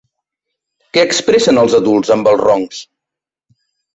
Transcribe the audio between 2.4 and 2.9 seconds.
roncs?